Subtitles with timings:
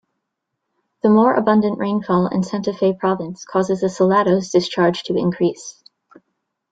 [1.03, 5.83] The more abundant rainfall in Santa Fe Province causes the Salado's discharge to increase.